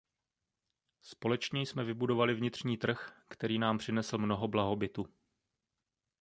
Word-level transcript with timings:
Společně 1.01 1.61
jsme 1.61 1.83
vybudovali 1.83 2.33
vnitřní 2.33 2.77
trh, 2.77 3.23
který 3.29 3.59
nám 3.59 3.77
přinesl 3.77 4.17
mnoho 4.17 4.47
blahobytu. 4.47 5.05